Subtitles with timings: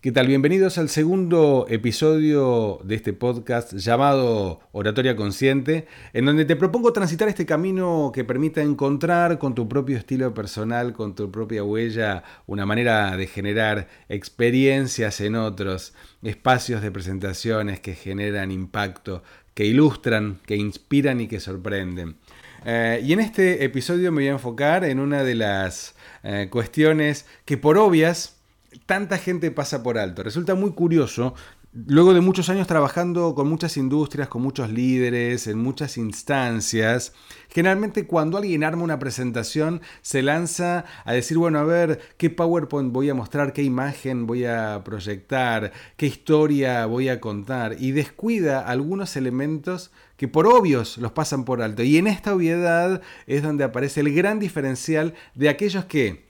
[0.00, 0.28] ¿Qué tal?
[0.28, 7.26] Bienvenidos al segundo episodio de este podcast llamado Oratoria Consciente, en donde te propongo transitar
[7.28, 12.64] este camino que permita encontrar con tu propio estilo personal, con tu propia huella, una
[12.64, 20.54] manera de generar experiencias en otros, espacios de presentaciones que generan impacto, que ilustran, que
[20.54, 22.18] inspiran y que sorprenden.
[22.64, 27.26] Eh, y en este episodio me voy a enfocar en una de las eh, cuestiones
[27.44, 28.37] que por obvias
[28.86, 30.22] tanta gente pasa por alto.
[30.22, 31.34] Resulta muy curioso
[31.86, 37.12] Luego de muchos años trabajando con muchas industrias, con muchos líderes, en muchas instancias,
[37.50, 42.90] generalmente cuando alguien arma una presentación se lanza a decir, bueno, a ver, ¿qué PowerPoint
[42.90, 43.52] voy a mostrar?
[43.52, 45.72] ¿Qué imagen voy a proyectar?
[45.98, 47.76] ¿Qué historia voy a contar?
[47.78, 51.82] Y descuida algunos elementos que por obvios los pasan por alto.
[51.82, 56.28] Y en esta obviedad es donde aparece el gran diferencial de aquellos que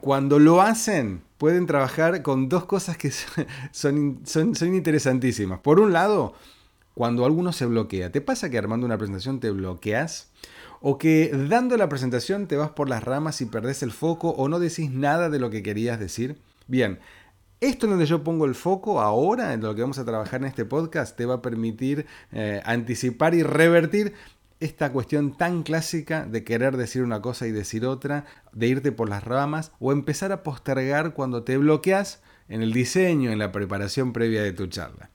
[0.00, 3.10] cuando lo hacen, pueden trabajar con dos cosas que
[3.72, 5.60] son, son, son, interesantísimas.
[5.60, 6.34] Por un lado,
[6.94, 8.10] cuando alguno se bloquea.
[8.10, 10.30] ¿Te pasa que armando una presentación te bloqueas?
[10.80, 14.48] ¿O que dando la presentación te vas por las ramas y perdés el foco o
[14.48, 16.38] no decís nada de lo que querías decir?
[16.66, 16.98] Bien,
[17.60, 20.46] esto en donde yo pongo el foco ahora, en lo que vamos a trabajar en
[20.46, 24.14] este podcast, te va a permitir eh, anticipar y revertir
[24.60, 29.08] esta cuestión tan clásica de querer decir una cosa y decir otra, de irte por
[29.08, 34.12] las ramas o empezar a postergar cuando te bloqueas en el diseño, en la preparación
[34.12, 35.10] previa de tu charla.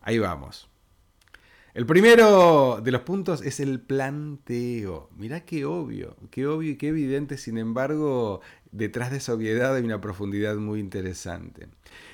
[0.00, 0.68] Ahí vamos.
[1.74, 5.10] El primero de los puntos es el planteo.
[5.16, 8.40] Mirá qué obvio, qué obvio y qué evidente, sin embargo,
[8.72, 11.68] detrás de esa obviedad hay una profundidad muy interesante.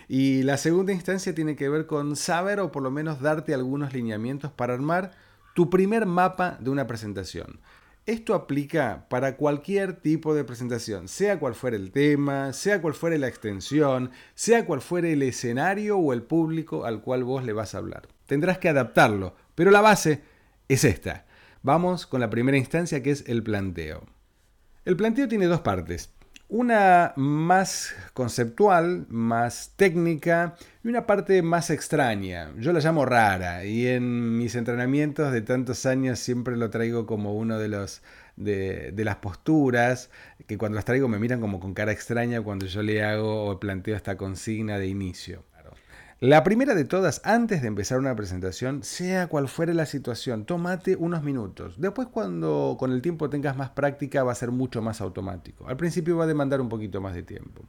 [0.07, 3.95] Y la segunda instancia tiene que ver con saber o por lo menos darte algunos
[3.95, 5.13] lineamientos para armar
[5.55, 7.61] tu primer mapa de una presentación.
[8.07, 13.17] Esto aplica para cualquier tipo de presentación, sea cual fuera el tema, sea cual fuera
[13.17, 17.75] la extensión, sea cual fuera el escenario o el público al cual vos le vas
[17.75, 18.09] a hablar.
[18.27, 20.23] Tendrás que adaptarlo, pero la base
[20.69, 21.25] es esta.
[21.63, 24.05] Vamos con la primera instancia que es el planteo.
[24.85, 26.11] El planteo tiene dos partes.
[26.57, 30.55] Una más conceptual, más técnica
[30.85, 32.53] y una parte más extraña.
[32.61, 37.35] Yo la llamo rara y en mis entrenamientos de tantos años siempre lo traigo como
[37.35, 38.03] uno de los
[38.37, 40.11] de, de, las posturas
[40.47, 43.59] que cuando las traigo me miran como con cara extraña cuando yo le hago o
[43.59, 45.43] planteo esta consigna de inicio.
[46.24, 50.96] La primera de todas, antes de empezar una presentación, sea cual fuere la situación, tómate
[50.96, 51.74] unos minutos.
[51.77, 55.68] Después cuando con el tiempo tengas más práctica va a ser mucho más automático.
[55.68, 57.61] Al principio va a demandar un poquito más de tiempo.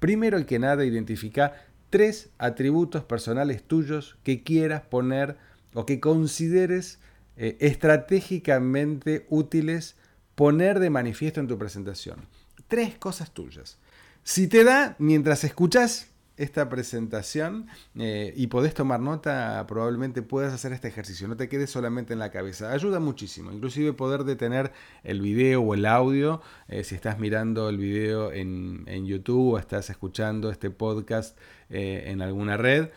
[0.00, 1.54] Primero y que nada, identifica
[1.88, 5.38] tres atributos personales tuyos que quieras poner
[5.72, 6.98] o que consideres
[7.38, 9.96] eh, estratégicamente útiles
[10.34, 12.26] poner de manifiesto en tu presentación.
[12.66, 13.78] Tres cosas tuyas.
[14.24, 16.07] Si te da, mientras escuchas,
[16.38, 17.66] esta presentación
[17.96, 22.20] eh, y podés tomar nota, probablemente puedas hacer este ejercicio, no te quedes solamente en
[22.20, 22.72] la cabeza.
[22.72, 24.72] Ayuda muchísimo, inclusive poder detener
[25.02, 29.90] el video o el audio, eh, si estás mirando el video en, YouTube o estás
[29.90, 31.38] escuchando este podcast
[31.70, 32.90] eh, en alguna red.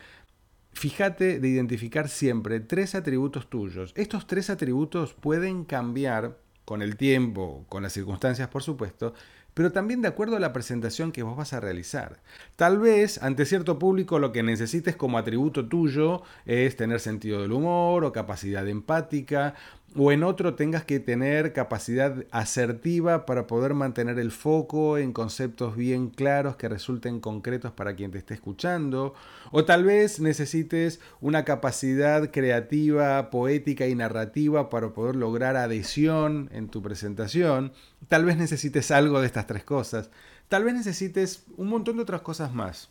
[0.72, 3.92] Fíjate de identificar siempre tres atributos tuyos.
[3.96, 9.14] Estos tres atributos pueden cambiar con el tiempo, con las circunstancias por supuesto,
[9.54, 12.20] pero también de acuerdo a la presentación que vos vas a realizar.
[12.56, 17.52] Tal vez ante cierto público lo que necesites como atributo tuyo es tener sentido del
[17.52, 19.54] humor o capacidad empática
[19.96, 25.76] o en otro tengas que tener capacidad asertiva para poder mantener el foco en conceptos
[25.76, 29.14] bien claros que resulten concretos para quien te esté escuchando,
[29.50, 36.68] o tal vez necesites una capacidad creativa, poética y narrativa para poder lograr adhesión en
[36.68, 37.72] tu presentación,
[38.08, 40.10] tal vez necesites algo de estas tres cosas,
[40.48, 42.88] tal vez necesites un montón de otras cosas más.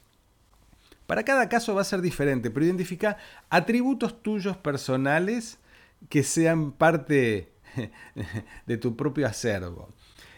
[1.07, 3.17] Para cada caso va a ser diferente, pero identifica
[3.49, 5.57] atributos tuyos personales
[6.09, 7.53] que sean parte
[8.65, 9.89] de tu propio acervo.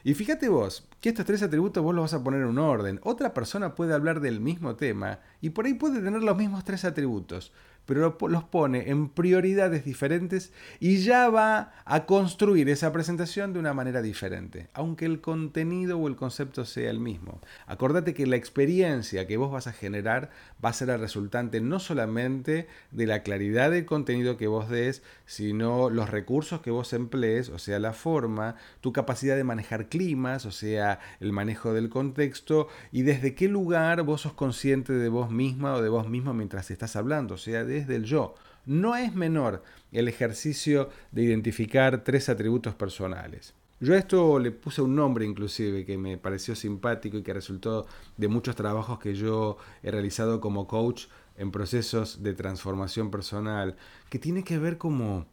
[0.06, 3.00] Y fíjate vos, que estos tres atributos vos los vas a poner en un orden.
[3.04, 6.84] Otra persona puede hablar del mismo tema y por ahí puede tener los mismos tres
[6.84, 7.54] atributos,
[7.86, 13.74] pero los pone en prioridades diferentes y ya va a construir esa presentación de una
[13.74, 17.42] manera diferente, aunque el contenido o el concepto sea el mismo.
[17.68, 20.30] Acordate que la experiencia que vos vas a generar
[20.64, 25.04] va a ser el resultante no solamente de la claridad del contenido que vos des,
[25.26, 30.46] sino los recursos que vos emplees, o sea, la forma, tu capacidad de manejar climas,
[30.46, 35.32] o sea, el manejo del contexto y desde qué lugar vos sos consciente de vos
[35.32, 38.36] misma o de vos mismo mientras estás hablando, o sea, desde el yo.
[38.66, 43.54] No es menor el ejercicio de identificar tres atributos personales.
[43.80, 47.86] Yo a esto le puse un nombre inclusive que me pareció simpático y que resultó
[48.16, 53.76] de muchos trabajos que yo he realizado como coach en procesos de transformación personal,
[54.10, 55.26] que tiene que ver como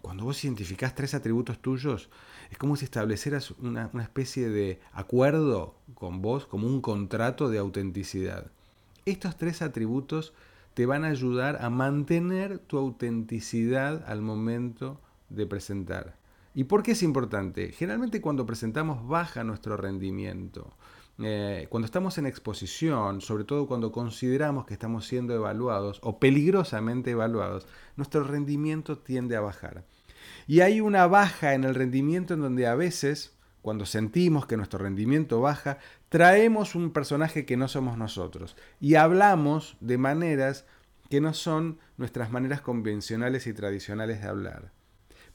[0.00, 2.08] cuando vos identificás tres atributos tuyos,
[2.50, 7.58] es como si establecieras una, una especie de acuerdo con vos, como un contrato de
[7.58, 8.50] autenticidad.
[9.04, 10.32] Estos tres atributos
[10.78, 16.14] te van a ayudar a mantener tu autenticidad al momento de presentar.
[16.54, 17.72] ¿Y por qué es importante?
[17.72, 20.76] Generalmente cuando presentamos baja nuestro rendimiento.
[21.18, 27.10] Eh, cuando estamos en exposición, sobre todo cuando consideramos que estamos siendo evaluados o peligrosamente
[27.10, 27.66] evaluados,
[27.96, 29.84] nuestro rendimiento tiende a bajar.
[30.46, 34.78] Y hay una baja en el rendimiento en donde a veces, cuando sentimos que nuestro
[34.78, 35.78] rendimiento baja,
[36.08, 40.66] traemos un personaje que no somos nosotros y hablamos de maneras
[41.10, 44.72] que no son nuestras maneras convencionales y tradicionales de hablar.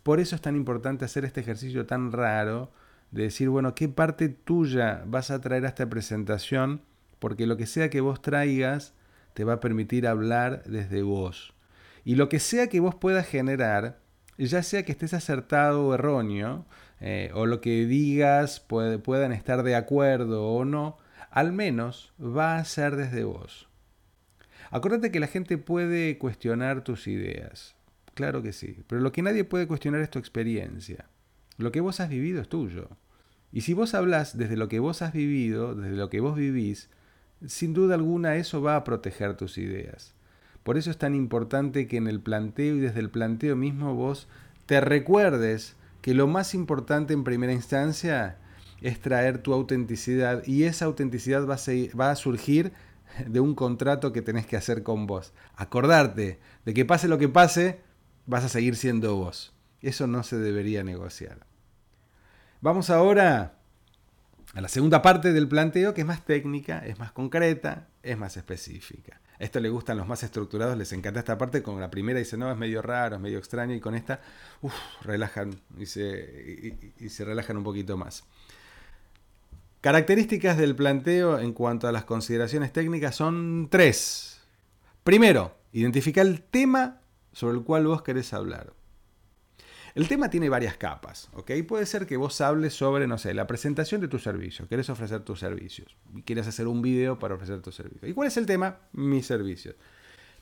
[0.03, 2.71] Por eso es tan importante hacer este ejercicio tan raro
[3.11, 6.81] de decir, bueno, ¿qué parte tuya vas a traer a esta presentación?
[7.19, 8.93] Porque lo que sea que vos traigas
[9.33, 11.53] te va a permitir hablar desde vos.
[12.03, 13.99] Y lo que sea que vos puedas generar,
[14.37, 16.65] ya sea que estés acertado o erróneo,
[16.99, 20.97] eh, o lo que digas puedan estar de acuerdo o no,
[21.29, 23.67] al menos va a ser desde vos.
[24.71, 27.75] Acuérdate que la gente puede cuestionar tus ideas,
[28.13, 31.05] Claro que sí, pero lo que nadie puede cuestionar es tu experiencia.
[31.57, 32.89] Lo que vos has vivido es tuyo.
[33.51, 36.89] Y si vos hablas desde lo que vos has vivido, desde lo que vos vivís,
[37.45, 40.13] sin duda alguna eso va a proteger tus ideas.
[40.63, 44.27] Por eso es tan importante que en el planteo y desde el planteo mismo vos
[44.65, 48.37] te recuerdes que lo más importante en primera instancia
[48.81, 52.73] es traer tu autenticidad y esa autenticidad va a, surgir
[53.27, 55.33] de un contrato que tenés que hacer con vos.
[55.55, 57.79] Acordarte de que pase lo que pase,
[58.25, 59.53] vas a seguir siendo vos.
[59.81, 61.45] Eso no se debería negociar.
[62.61, 63.62] Vamos ahora
[64.53, 68.37] a la segunda parte del planteo, que es más técnica, es más concreta, es más
[68.37, 69.19] específica.
[69.39, 71.63] Esto le gustan los más estructurados, les encanta esta parte.
[71.63, 74.21] Con la primera dice, no, es medio raro, es medio extraño, y con esta,
[74.61, 78.23] uff, relajan y se, y se relajan un poquito más.
[79.81, 84.39] Características del planteo en cuanto a las consideraciones técnicas son tres.
[85.03, 87.01] Primero, identifica el tema
[87.33, 88.71] sobre el cual vos querés hablar.
[89.95, 91.51] El tema tiene varias capas, ¿ok?
[91.67, 95.21] Puede ser que vos hables sobre, no sé, la presentación de tu servicio, querés ofrecer
[95.21, 95.95] tus servicios,
[96.25, 98.09] quieres hacer un video para ofrecer tus servicios.
[98.09, 98.79] ¿Y cuál es el tema?
[98.91, 99.75] Mis servicios.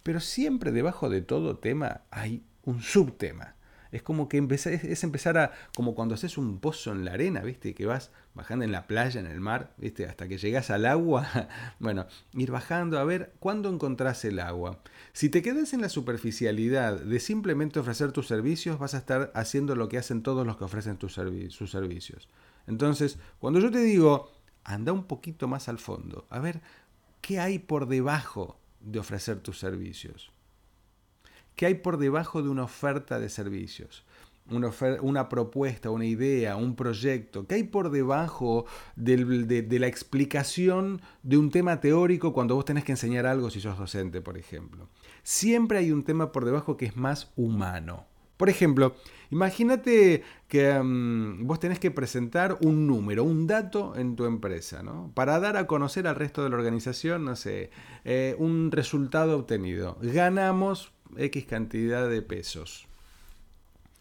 [0.03, 3.55] Pero siempre debajo de todo tema hay un subtema.
[3.91, 7.73] Es como que es empezar a, como cuando haces un pozo en la arena, ¿viste?
[7.73, 10.05] Que vas bajando en la playa, en el mar, ¿viste?
[10.05, 11.27] Hasta que llegas al agua.
[11.79, 14.79] bueno, ir bajando a ver cuándo encontrás el agua.
[15.13, 19.75] Si te quedas en la superficialidad de simplemente ofrecer tus servicios, vas a estar haciendo
[19.75, 22.29] lo que hacen todos los que ofrecen sus servicios.
[22.67, 24.31] Entonces, cuando yo te digo,
[24.63, 26.61] anda un poquito más al fondo, a ver
[27.19, 30.31] qué hay por debajo de ofrecer tus servicios.
[31.61, 34.03] ¿Qué hay por debajo de una oferta de servicios?
[34.49, 37.45] Una, propuesta, una idea, un proyecto.
[37.45, 38.65] ¿Qué hay por debajo
[38.95, 43.77] de, la explicación de un tema teórico cuando vos tenés que enseñar algo si sos
[43.77, 44.89] docente, por ejemplo?
[45.21, 48.07] Siempre hay un tema por debajo que es más humano.
[48.41, 48.95] Por ejemplo,
[49.29, 55.11] imagínate que mm, vos tenés que presentar un número, un dato en tu empresa, ¿no?
[55.13, 57.69] Para dar a conocer al resto de la organización, no sé,
[58.03, 59.99] eh, un resultado obtenido.
[60.01, 62.87] Ganamos X cantidad de pesos.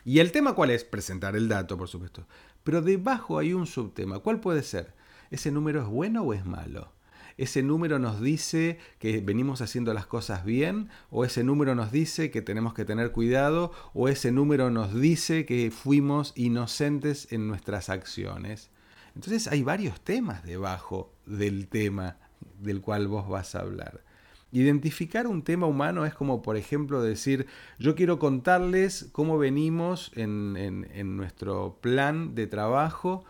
[0.07, 0.85] ¿Y el tema cuál es?
[0.85, 2.27] Presentar el dato, por supuesto.
[2.65, 4.21] Pero debajo hay un subtema.
[4.21, 4.95] ¿Cuál puede ser?
[5.31, 6.95] ¿Ese número es bueno o es malo?
[7.41, 10.91] ¿Ese número nos dice que venimos haciendo las cosas bien?
[11.09, 13.73] ¿O ese número nos dice que tenemos que tener cuidado?
[13.95, 18.69] ¿O ese número nos dice que fuimos inocentes en nuestras acciones?
[19.15, 22.19] Entonces hay varios temas debajo del tema
[22.59, 24.05] del cual vos vas a hablar.
[24.53, 27.47] Identificar un tema humano es como, por ejemplo, decir,
[27.79, 33.25] yo quiero contarles cómo venimos en, nuestro plan de trabajo,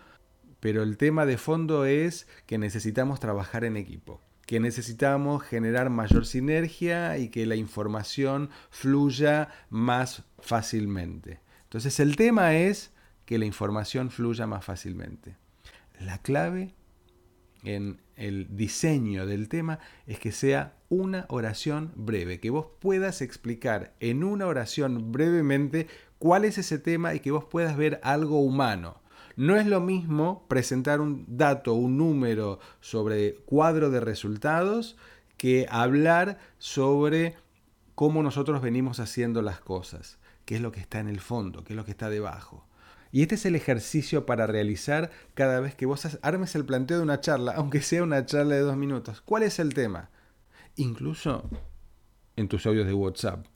[0.60, 6.26] pero el tema de fondo es que necesitamos trabajar en equipo que necesitamos generar mayor
[6.26, 11.38] sinergia y que la información fluya más fácilmente.
[11.62, 12.92] Entonces el tema es
[13.26, 15.36] que la información fluya más fácilmente.
[16.00, 16.74] La clave
[17.62, 23.94] en el diseño del tema es que sea una oración breve, que vos puedas explicar
[24.00, 25.86] en una oración brevemente
[26.18, 28.99] cuál es ese tema y que vos puedas ver algo humano.
[29.40, 34.98] No es lo mismo presentar un dato, un número sobre cuadro de resultados
[35.38, 37.36] que hablar sobre
[37.94, 41.72] cómo nosotros venimos haciendo las cosas, qué es lo que está en el fondo, qué
[41.72, 42.66] es lo que está debajo.
[43.12, 47.04] Y este es el ejercicio para realizar cada vez que vos armes el planteo de
[47.04, 49.22] una charla, aunque sea una charla de dos minutos.
[49.22, 50.10] ¿Cuál es el tema?
[50.76, 51.48] Incluso
[52.36, 53.46] en tus audios de WhatsApp.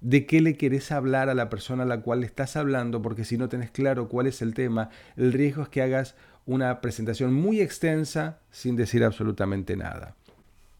[0.00, 3.02] ¿De qué le querés hablar a la persona a la cual le estás hablando?
[3.02, 6.14] Porque si no tenés claro cuál es el tema, el riesgo es que hagas
[6.46, 10.16] una presentación muy extensa sin decir absolutamente nada.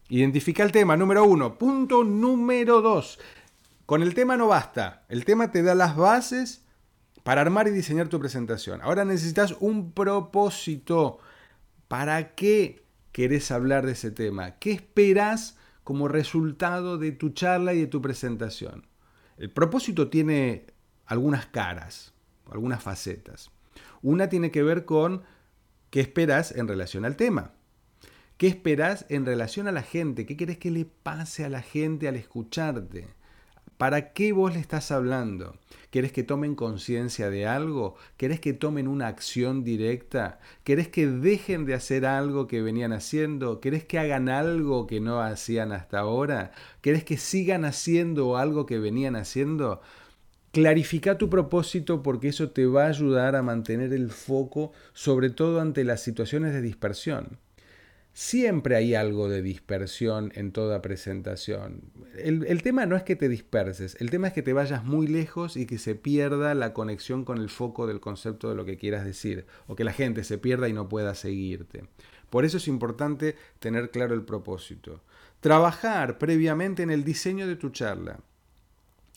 [0.09, 1.57] Identifica el tema, número uno.
[1.57, 3.19] Punto número dos.
[3.85, 5.05] Con el tema no basta.
[5.07, 6.65] El tema te da las bases
[7.23, 8.81] para armar y diseñar tu presentación.
[8.81, 11.19] Ahora necesitas un propósito.
[11.87, 14.57] ¿Para qué querés hablar de ese tema?
[14.57, 18.87] ¿Qué esperás como resultado de tu charla y de tu presentación?
[19.41, 20.67] El propósito tiene
[21.07, 22.13] algunas caras,
[22.51, 23.49] algunas facetas.
[24.03, 25.23] Una tiene que ver con
[25.89, 27.51] qué esperas en relación al tema.
[28.37, 30.27] ¿Qué esperas en relación a la gente?
[30.27, 33.07] ¿Qué querés que le pase a la gente al escucharte?
[33.81, 35.55] ¿Para qué vos le estás hablando?
[35.89, 37.95] ¿Querés que tomen conciencia de algo?
[38.15, 40.39] ¿Querés que tomen una acción directa?
[40.63, 43.59] ¿Querés que dejen de hacer algo que venían haciendo?
[43.59, 46.51] ¿Querés que hagan algo que no hacían hasta ahora?
[46.81, 49.81] ¿Querés que sigan haciendo algo que venían haciendo?
[50.51, 55.59] Clarifica tu propósito porque eso te va a ayudar a mantener el foco, sobre todo
[55.59, 57.39] ante las situaciones de dispersión.
[58.13, 61.81] Siempre hay algo de dispersión en toda presentación.
[62.17, 65.55] El, tema no es que te disperses, el tema es que te vayas muy lejos
[65.55, 69.05] y que se pierda la conexión con el foco del concepto de lo que quieras
[69.05, 71.85] decir, o que la gente se pierda y no pueda seguirte.
[72.29, 75.01] Por eso es importante tener claro el propósito.
[75.39, 78.19] Trabajar previamente en el diseño de tu charla,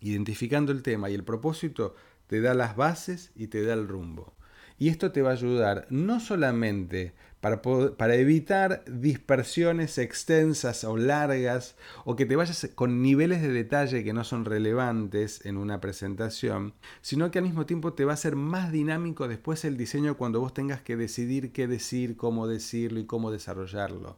[0.02, 1.96] identificando el tema y el propósito,
[2.28, 4.33] te da las bases y te da el rumbo.
[4.78, 11.76] Y esto te va a ayudar no solamente para, para, evitar dispersiones extensas o largas
[12.06, 16.72] o que te vayas con niveles de detalle que no son relevantes en una presentación,
[17.02, 20.40] sino que al mismo tiempo te va a ser más dinámico después el diseño cuando
[20.40, 24.16] vos tengas que decidir qué decir, cómo decirlo y cómo desarrollarlo.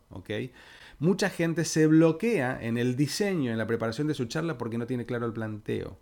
[0.98, 4.86] Mucha gente se bloquea en el diseño, en la preparación de su charla porque no
[4.86, 5.98] tiene claro el planteo.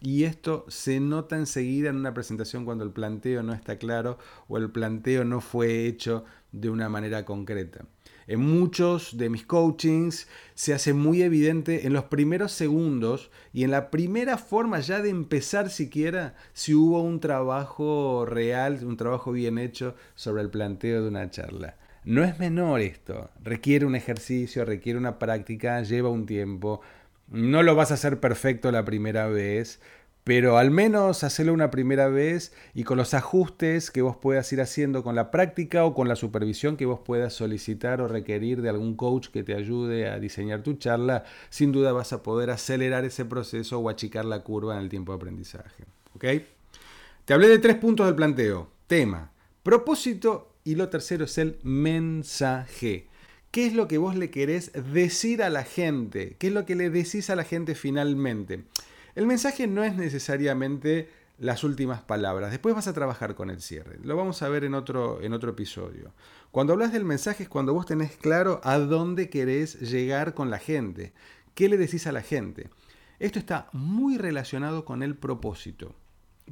[0.00, 4.56] Y esto se nota enseguida en una presentación cuando el planteo no está claro o
[4.56, 7.84] el planteo no fue hecho de una manera concreta.
[8.28, 13.70] En muchos de mis coachings se hace muy evidente en los primeros segundos y en
[13.70, 19.58] la primera forma ya de empezar siquiera si hubo un trabajo real, un trabajo bien
[19.58, 21.76] hecho sobre el planteo de una charla.
[22.04, 26.80] No es menor esto, requiere un ejercicio, requiere una práctica, lleva un tiempo,
[27.30, 29.80] no lo vas a hacer perfecto la primera vez,
[30.24, 34.60] pero al menos hacerlo una primera vez y con los ajustes que vos puedas ir
[34.60, 38.68] haciendo con la práctica o con la supervisión que vos puedas solicitar o requerir de
[38.68, 43.06] algún coach que te ayude a diseñar tu charla, sin duda vas a poder acelerar
[43.06, 45.84] ese proceso o achicar la curva en el tiempo de aprendizaje.
[46.14, 46.24] ¿Ok?
[47.24, 48.70] Te hablé de tres puntos del planteo.
[48.86, 49.32] Tema,
[49.62, 53.07] propósito y lo tercero es el mensaje.
[53.50, 56.36] ¿Qué es lo que vos le querés decir a la gente?
[56.38, 58.64] ¿Qué es lo que le decís a la gente finalmente?
[59.14, 62.50] El mensaje no es necesariamente las últimas palabras.
[62.50, 63.98] Después vas a trabajar con el cierre.
[64.02, 66.12] Lo vamos a ver en otro, en otro episodio.
[66.50, 70.58] Cuando hablas del mensaje es cuando vos tenés claro a dónde querés llegar con la
[70.58, 71.14] gente.
[71.54, 72.68] ¿Qué le decís a la gente?
[73.18, 75.94] Esto está muy relacionado con el propósito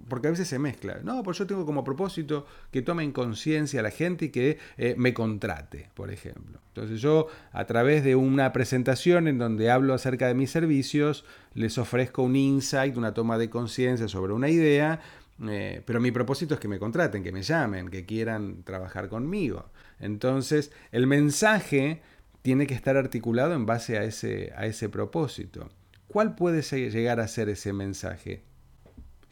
[0.09, 1.01] porque a veces se mezcla.
[1.03, 5.15] No, pues yo tengo como propósito que tomen conciencia la gente y que eh, me
[5.15, 6.61] contrate, por ejemplo.
[6.69, 11.25] Entonces yo a través de una presentación en donde hablo acerca de mis servicios,
[11.55, 15.01] les ofrezco un insight, una toma de conciencia sobre una idea,
[15.49, 19.71] eh, pero mi propósito es que me contraten, que me llamen, que quieran trabajar conmigo.
[20.01, 22.03] Entonces el mensaje
[22.43, 25.69] tiene que estar articulado en base a ese, a ese propósito.
[26.07, 28.46] ¿Cuál puede llegar a ser ese mensaje?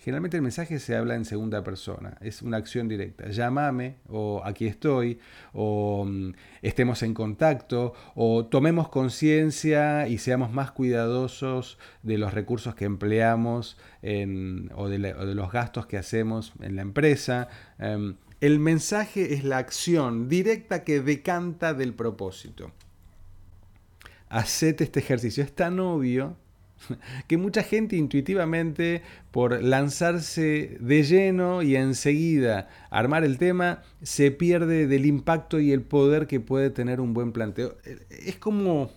[0.04, 3.30] Generalmente el mensaje se habla en segunda persona, es una acción directa.
[3.30, 5.18] Llámame o aquí estoy
[5.54, 12.74] o mm, estemos en contacto o tomemos conciencia y seamos más cuidadosos de los recursos
[12.74, 13.78] que empleamos
[14.74, 17.48] o, de los gastos que hacemos en la empresa.
[17.78, 22.72] Em, el mensaje es la acción directa que decanta del propósito.
[24.28, 26.36] Hacete este ejercicio, es tan obvio
[27.26, 34.86] que mucha gente intuitivamente, por lanzarse de lleno y enseguida armar el tema, se pierde
[34.86, 37.76] del impacto y el poder que puede tener un buen planteo.
[38.10, 38.90] Es como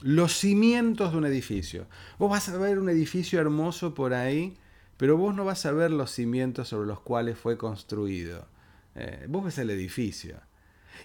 [0.00, 1.86] los cimientos de un edificio.
[2.18, 4.56] Vos vas a ver un edificio hermoso por ahí,
[4.96, 8.46] pero vos no vas a ver los cimientos sobre los cuales fue construido.
[8.94, 10.36] Eh, vos ves el edificio.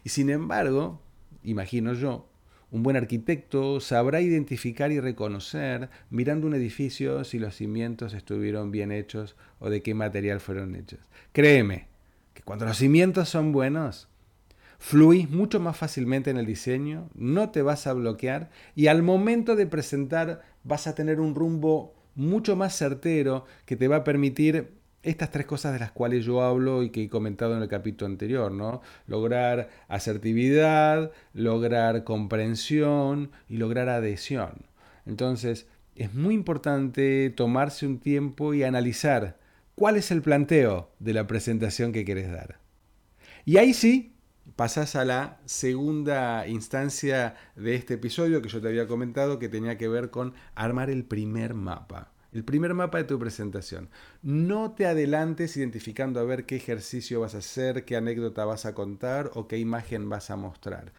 [0.03, 1.01] Y sin embargo,
[1.43, 2.29] imagino yo,
[2.71, 8.91] Un buen arquitecto sabrá identificar y reconocer, mirando un edificio, si los cimientos estuvieron bien
[8.91, 10.99] hechos o de qué material fueron hechos.
[11.31, 11.87] Créeme,
[12.33, 14.07] que cuando los cimientos son buenos,
[14.77, 19.55] fluís mucho más fácilmente en el diseño, no te vas a bloquear y al momento
[19.55, 24.78] de presentar vas a tener un rumbo mucho más certero que te va a permitir
[25.03, 28.11] estas tres cosas de las cuales yo hablo y que he comentado en el capítulo
[28.11, 28.81] anterior, ¿no?
[29.07, 34.65] Lograr asertividad, lograr comprensión y lograr adhesión.
[35.05, 39.37] Entonces, es muy importante tomarse un tiempo y analizar
[39.75, 42.59] cuál es el planteo de la presentación que quieres dar.
[43.45, 44.13] Y ahí sí,
[44.55, 49.77] pasas a la segunda instancia de este episodio que yo te había comentado que tenía
[49.77, 52.11] que ver con armar el primer mapa.
[52.31, 53.89] El primer mapa de tu presentación.
[54.21, 58.75] No te adelantes identificando a ver qué ejercicio vas a hacer, qué anécdota vas a
[58.75, 60.93] contar o qué imagen vas a mostrar.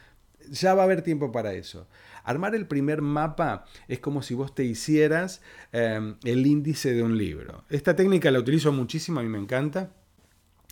[0.50, 1.86] Ya va a haber tiempo para eso.
[2.24, 7.16] Armar el primer mapa es como si vos te hicieras em, el índice de un
[7.16, 7.64] libro.
[7.68, 9.92] Esta técnica la utilizo muchísimo, a mí me encanta.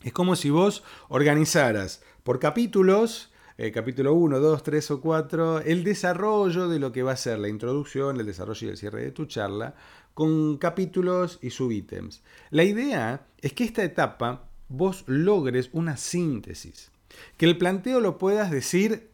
[0.03, 5.83] Es como si vos organizaras por capítulos eh, capítulo 1, 2, 3 o 4, el
[5.83, 9.11] desarrollo de lo que va a ser la introducción, el desarrollo y el cierre de
[9.11, 9.75] tu charla,
[10.19, 12.25] con capítulos y subítems.
[12.51, 16.91] La idea es que esta etapa vos logres una síntesis,
[17.37, 19.13] que el planteo lo puedas decir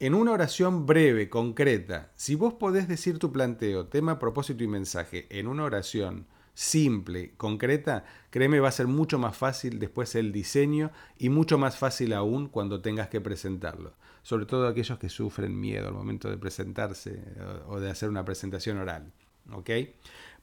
[0.00, 2.10] en una oración breve, concreta.
[2.16, 8.06] Si vos podés decir tu planteo, tema, propósito y mensaje en una oración simple, concreta,
[8.30, 12.48] créeme, va a ser mucho más fácil después el diseño y mucho más fácil aún
[12.48, 13.92] cuando tengas que presentarlo.
[14.22, 17.22] Sobre todo aquellos que sufren miedo al momento de presentarse
[17.68, 19.12] o de hacer una presentación oral.
[19.52, 19.70] ¿ok?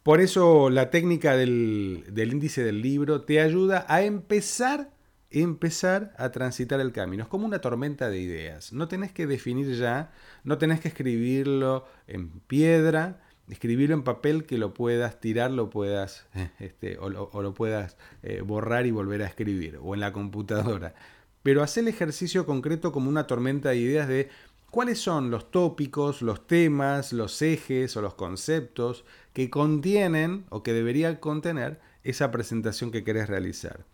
[0.04, 4.92] Por eso la técnica del, índice del libro te ayuda a empezar
[5.32, 7.24] empezar a transitar el camino.
[7.24, 8.72] Es como una tormenta de ideas.
[8.72, 10.12] No tenés que definir ya,
[10.44, 13.20] no tenés que escribirlo en piedra,
[13.50, 16.28] escribirlo en papel que lo puedas tirar, lo puedas,
[16.60, 20.94] este, o, lo, puedas eh, borrar y volver a escribir, o en la computadora.
[21.42, 24.30] Pero haz el ejercicio concreto como una tormenta de ideas de
[24.70, 30.74] cuáles son los tópicos, los temas, los ejes o los conceptos que contienen o que
[30.74, 33.86] debería contener esa presentación que querés realizar.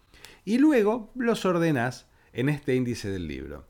[0.46, 3.66] Y luego los ordenás en este índice del libro.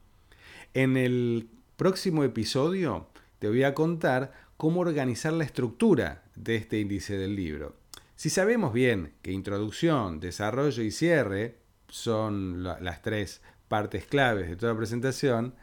[0.73, 3.07] En el próximo episodio
[3.39, 7.75] te voy a contar cómo organizar la estructura de este índice del libro.
[8.15, 14.75] Si sabemos bien que introducción, desarrollo y cierre son las tres partes claves de toda
[14.75, 15.55] presentación,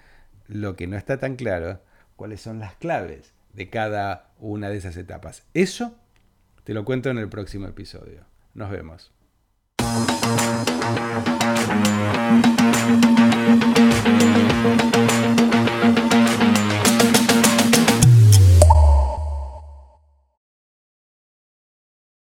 [0.47, 1.81] lo que no está tan claro,
[2.16, 5.45] cuáles son las claves de cada una de esas etapas.
[5.55, 5.95] Eso
[6.64, 8.25] te lo cuento en el próximo episodio.
[8.55, 9.12] Nos vemos.